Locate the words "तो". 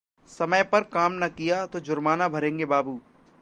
1.65-1.79